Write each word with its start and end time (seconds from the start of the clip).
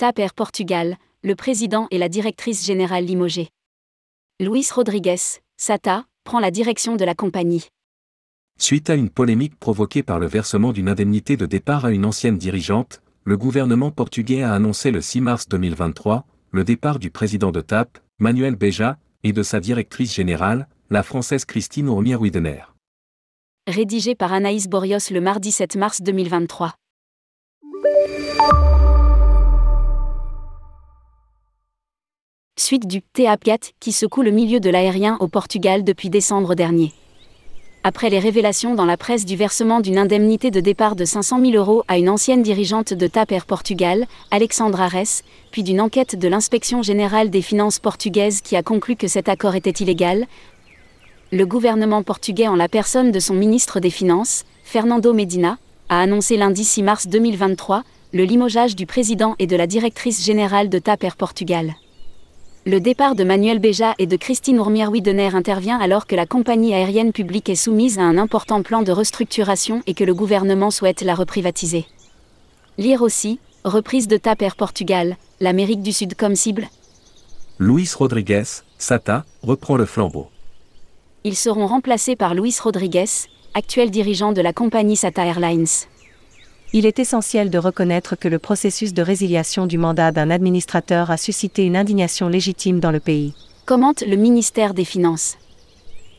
TAP 0.00 0.18
Air 0.18 0.32
Portugal, 0.32 0.96
le 1.22 1.34
président 1.34 1.86
et 1.90 1.98
la 1.98 2.08
directrice 2.08 2.64
générale 2.64 3.04
limogée. 3.04 3.50
Luis 4.40 4.66
Rodrigues, 4.74 5.18
SATA, 5.58 6.06
prend 6.24 6.40
la 6.40 6.50
direction 6.50 6.96
de 6.96 7.04
la 7.04 7.14
compagnie. 7.14 7.68
Suite 8.58 8.88
à 8.88 8.94
une 8.94 9.10
polémique 9.10 9.60
provoquée 9.60 10.02
par 10.02 10.18
le 10.18 10.26
versement 10.26 10.72
d'une 10.72 10.88
indemnité 10.88 11.36
de 11.36 11.44
départ 11.44 11.84
à 11.84 11.90
une 11.90 12.06
ancienne 12.06 12.38
dirigeante, 12.38 13.02
le 13.24 13.36
gouvernement 13.36 13.90
portugais 13.90 14.42
a 14.42 14.54
annoncé 14.54 14.90
le 14.90 15.02
6 15.02 15.20
mars 15.20 15.48
2023 15.50 16.24
le 16.50 16.64
départ 16.64 16.98
du 16.98 17.10
président 17.10 17.52
de 17.52 17.60
TAP, 17.60 17.98
Manuel 18.18 18.56
Beja, 18.56 18.96
et 19.22 19.34
de 19.34 19.42
sa 19.42 19.60
directrice 19.60 20.14
générale, 20.14 20.66
la 20.88 21.02
française 21.02 21.44
Christine 21.44 21.90
Ourmier-Widener. 21.90 22.62
Rédigé 23.66 24.14
par 24.14 24.32
Anaïs 24.32 24.66
Borios 24.66 25.10
le 25.10 25.20
mardi 25.20 25.52
7 25.52 25.76
mars 25.76 26.00
2023. 26.00 26.74
Suite 32.60 32.86
du 32.86 33.00
TAPGAT 33.00 33.72
qui 33.80 33.90
secoue 33.90 34.20
le 34.20 34.30
milieu 34.30 34.60
de 34.60 34.68
l'aérien 34.68 35.16
au 35.20 35.28
Portugal 35.28 35.82
depuis 35.82 36.10
décembre 36.10 36.54
dernier. 36.54 36.92
Après 37.84 38.10
les 38.10 38.18
révélations 38.18 38.74
dans 38.74 38.84
la 38.84 38.98
presse 38.98 39.24
du 39.24 39.34
versement 39.34 39.80
d'une 39.80 39.96
indemnité 39.96 40.50
de 40.50 40.60
départ 40.60 40.94
de 40.94 41.06
500 41.06 41.40
000 41.40 41.52
euros 41.54 41.84
à 41.88 41.96
une 41.96 42.10
ancienne 42.10 42.42
dirigeante 42.42 42.92
de 42.92 43.06
TAP 43.06 43.32
Air 43.32 43.46
Portugal, 43.46 44.06
Alexandra 44.30 44.88
Res, 44.88 45.22
puis 45.50 45.62
d'une 45.62 45.80
enquête 45.80 46.16
de 46.16 46.28
l'inspection 46.28 46.82
générale 46.82 47.30
des 47.30 47.40
finances 47.40 47.78
portugaises 47.78 48.42
qui 48.42 48.56
a 48.56 48.62
conclu 48.62 48.94
que 48.94 49.08
cet 49.08 49.30
accord 49.30 49.54
était 49.54 49.82
illégal, 49.82 50.26
le 51.32 51.46
gouvernement 51.46 52.02
portugais 52.02 52.46
en 52.46 52.56
la 52.56 52.68
personne 52.68 53.10
de 53.10 53.20
son 53.20 53.34
ministre 53.34 53.80
des 53.80 53.88
Finances, 53.88 54.44
Fernando 54.64 55.14
Medina, 55.14 55.56
a 55.88 56.02
annoncé 56.02 56.36
lundi 56.36 56.64
6 56.64 56.82
mars 56.82 57.08
2023 57.08 57.84
le 58.12 58.24
limogeage 58.24 58.76
du 58.76 58.84
président 58.84 59.34
et 59.38 59.46
de 59.46 59.56
la 59.56 59.66
directrice 59.66 60.22
générale 60.22 60.68
de 60.68 60.78
TAP 60.78 61.04
Air 61.04 61.16
Portugal. 61.16 61.74
Le 62.66 62.78
départ 62.78 63.14
de 63.14 63.24
Manuel 63.24 63.58
Beja 63.58 63.94
et 63.98 64.06
de 64.06 64.16
Christine 64.16 64.60
Ourmière-Widener 64.60 65.34
intervient 65.34 65.78
alors 65.78 66.06
que 66.06 66.14
la 66.14 66.26
compagnie 66.26 66.74
aérienne 66.74 67.10
publique 67.10 67.48
est 67.48 67.54
soumise 67.54 67.98
à 67.98 68.02
un 68.02 68.18
important 68.18 68.62
plan 68.62 68.82
de 68.82 68.92
restructuration 68.92 69.82
et 69.86 69.94
que 69.94 70.04
le 70.04 70.12
gouvernement 70.12 70.70
souhaite 70.70 71.00
la 71.00 71.14
reprivatiser. 71.14 71.86
Lire 72.76 73.00
aussi, 73.00 73.38
reprise 73.64 74.08
de 74.08 74.18
TAP 74.18 74.42
Air 74.42 74.56
Portugal, 74.56 75.16
l'Amérique 75.40 75.80
du 75.80 75.92
Sud 75.92 76.14
comme 76.16 76.36
cible. 76.36 76.68
Luis 77.58 77.90
Rodrigues, 77.96 78.44
SATA, 78.76 79.24
reprend 79.42 79.78
le 79.78 79.86
flambeau. 79.86 80.28
Ils 81.24 81.36
seront 81.36 81.66
remplacés 81.66 82.14
par 82.14 82.34
Luis 82.34 82.56
Rodrigues, 82.62 83.26
actuel 83.54 83.90
dirigeant 83.90 84.32
de 84.32 84.42
la 84.42 84.52
compagnie 84.52 84.96
SATA 84.96 85.24
Airlines 85.24 85.66
il 86.72 86.86
est 86.86 87.00
essentiel 87.00 87.50
de 87.50 87.58
reconnaître 87.58 88.16
que 88.16 88.28
le 88.28 88.38
processus 88.38 88.94
de 88.94 89.02
résiliation 89.02 89.66
du 89.66 89.76
mandat 89.76 90.12
d'un 90.12 90.30
administrateur 90.30 91.10
a 91.10 91.16
suscité 91.16 91.64
une 91.64 91.76
indignation 91.76 92.28
légitime 92.28 92.78
dans 92.78 92.92
le 92.92 93.00
pays. 93.00 93.34
Commente 93.66 94.02
le 94.06 94.16
ministère 94.16 94.72
des 94.72 94.84
Finances. 94.84 95.36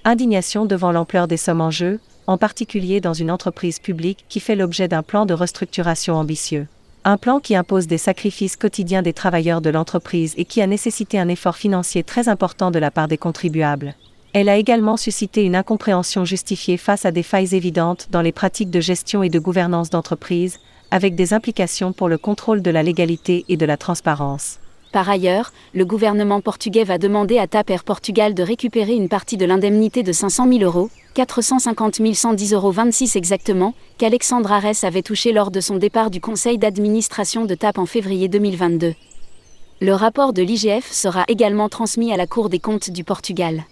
Indignation 0.03 0.65
devant 0.65 0.91
l'ampleur 0.91 1.27
des 1.27 1.37
sommes 1.37 1.61
en 1.61 1.71
jeu, 1.71 1.99
en 2.27 2.37
particulier 2.37 2.99
dans 2.99 3.13
une 3.13 3.31
entreprise 3.31 3.79
publique 3.79 4.25
qui 4.27 4.39
fait 4.39 4.55
l'objet 4.55 4.87
d'un 4.87 5.03
plan 5.03 5.25
de 5.25 5.33
restructuration 5.33 6.15
ambitieux. 6.15 6.67
Un 7.05 7.17
plan 7.17 7.39
qui 7.39 7.55
impose 7.55 7.87
des 7.87 7.97
sacrifices 7.97 8.57
quotidiens 8.57 9.01
des 9.01 9.13
travailleurs 9.13 9.61
de 9.61 9.69
l'entreprise 9.69 10.33
et 10.37 10.45
qui 10.45 10.61
a 10.61 10.67
nécessité 10.67 11.17
un 11.17 11.29
effort 11.29 11.55
financier 11.55 12.03
très 12.03 12.27
important 12.27 12.71
de 12.71 12.79
la 12.79 12.91
part 12.91 13.07
des 13.07 13.17
contribuables. 13.17 13.95
Elle 14.33 14.47
a 14.47 14.55
également 14.55 14.95
suscité 14.95 15.43
une 15.43 15.57
incompréhension 15.57 16.23
justifiée 16.23 16.77
face 16.77 17.05
à 17.05 17.11
des 17.11 17.23
failles 17.23 17.53
évidentes 17.53 18.07
dans 18.11 18.21
les 18.21 18.31
pratiques 18.31 18.69
de 18.69 18.79
gestion 18.79 19.23
et 19.23 19.29
de 19.29 19.39
gouvernance 19.39 19.89
d'entreprise, 19.89 20.59
avec 20.89 21.15
des 21.15 21.33
implications 21.33 21.91
pour 21.91 22.07
le 22.07 22.17
contrôle 22.17 22.61
de 22.61 22.71
la 22.71 22.81
légalité 22.81 23.43
et 23.49 23.57
de 23.57 23.65
la 23.65 23.75
transparence. 23.75 24.59
Par 24.93 25.09
ailleurs, 25.09 25.51
le 25.73 25.83
gouvernement 25.83 26.39
portugais 26.39 26.85
va 26.85 26.97
demander 26.97 27.39
à 27.39 27.47
TAP 27.47 27.71
Air 27.71 27.83
Portugal 27.83 28.33
de 28.33 28.43
récupérer 28.43 28.93
une 28.93 29.09
partie 29.09 29.35
de 29.35 29.45
l'indemnité 29.45 30.01
de 30.01 30.13
500 30.13 30.47
000 30.47 30.63
euros, 30.63 30.89
450 31.13 32.13
110 32.13 32.53
euros 32.53 32.71
26 32.71 33.17
exactement, 33.17 33.73
qu'Alexandre 33.97 34.51
Arès 34.53 34.85
avait 34.85 35.01
touché 35.01 35.33
lors 35.33 35.51
de 35.51 35.59
son 35.59 35.75
départ 35.75 36.09
du 36.09 36.21
conseil 36.21 36.57
d'administration 36.57 37.43
de 37.43 37.55
TAP 37.55 37.77
en 37.77 37.85
février 37.85 38.29
2022. 38.29 38.95
Le 39.81 39.93
rapport 39.93 40.31
de 40.31 40.41
l'IGF 40.41 40.89
sera 40.89 41.25
également 41.27 41.67
transmis 41.67 42.13
à 42.13 42.17
la 42.17 42.27
Cour 42.27 42.47
des 42.47 42.59
comptes 42.59 42.91
du 42.91 43.03
Portugal 43.03 43.65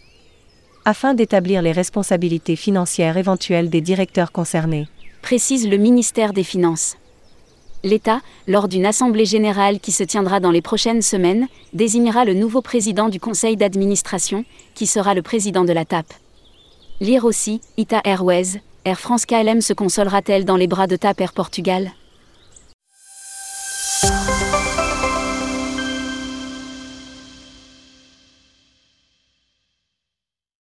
afin 0.85 1.13
d'établir 1.13 1.61
les 1.61 1.71
responsabilités 1.71 2.55
financières 2.55 3.17
éventuelles 3.17 3.69
des 3.69 3.81
directeurs 3.81 4.31
concernés. 4.31 4.87
Précise 5.21 5.67
le 5.67 5.77
ministère 5.77 6.33
des 6.33 6.43
Finances. 6.43 6.97
L'État, 7.83 8.21
lors 8.47 8.67
d'une 8.67 8.85
assemblée 8.85 9.25
générale 9.25 9.79
qui 9.79 9.91
se 9.91 10.03
tiendra 10.03 10.39
dans 10.39 10.51
les 10.51 10.61
prochaines 10.61 11.01
semaines, 11.01 11.47
désignera 11.71 12.25
le 12.25 12.33
nouveau 12.33 12.61
président 12.61 13.07
du 13.07 13.19
conseil 13.19 13.55
d'administration, 13.55 14.43
qui 14.75 14.85
sera 14.85 15.13
le 15.13 15.21
président 15.21 15.63
de 15.63 15.71
la 15.71 15.85
TAP. 15.85 16.07
Lire 16.99 17.23
aussi, 17.23 17.61
ITA 17.77 18.01
Airways, 18.03 18.61
Air 18.83 18.99
France 18.99 19.25
KLM 19.25 19.61
se 19.61 19.73
consolera-t-elle 19.73 20.43
dans 20.43 20.57
les 20.57 20.67
bras 20.67 20.87
de 20.87 20.97
TAP 20.97 21.21
Air 21.21 21.33
Portugal? 21.33 21.91